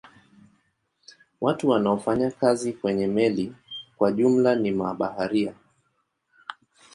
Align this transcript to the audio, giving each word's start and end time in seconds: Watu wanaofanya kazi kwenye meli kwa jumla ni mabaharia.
Watu 1.41 1.69
wanaofanya 1.69 2.31
kazi 2.31 2.73
kwenye 2.73 3.07
meli 3.07 3.55
kwa 3.97 4.11
jumla 4.11 4.55
ni 4.55 4.71
mabaharia. 4.71 5.53